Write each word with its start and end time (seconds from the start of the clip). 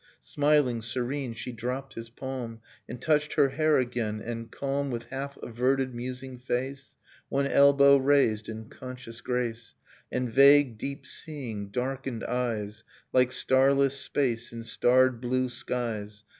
Smiling, 0.23 0.81
serene, 0.81 1.35
she 1.35 1.51
dropped 1.51 1.93
his 1.93 2.09
palm. 2.09 2.59
And 2.89 2.99
touched 2.99 3.33
her 3.33 3.49
hair 3.49 3.77
again; 3.77 4.19
and 4.19 4.49
calm, 4.51 4.89
With 4.89 5.03
half 5.11 5.37
averted 5.43 5.93
musing 5.93 6.39
face, 6.39 6.95
One 7.29 7.45
elbow 7.45 7.97
raised 7.97 8.49
in 8.49 8.67
conscious 8.67 9.21
grace, 9.21 9.75
And 10.11 10.27
vague, 10.27 10.79
deep 10.79 11.05
seeing, 11.05 11.69
darkened 11.69 12.23
eyes 12.23 12.83
Like 13.13 13.31
starless 13.31 13.95
space 13.99 14.51
in 14.51 14.63
starred 14.63 15.21
blue 15.21 15.49
skies. 15.49 16.23